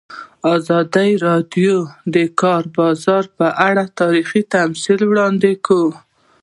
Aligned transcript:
ازادي 0.55 1.09
راډیو 1.27 1.75
د 1.87 1.89
د 2.15 2.17
کار 2.41 2.63
بازار 2.77 3.23
په 3.37 3.47
اړه 3.67 3.83
تاریخي 4.01 4.41
تمثیلونه 4.55 5.09
وړاندې 5.11 5.51
کړي. 5.65 5.89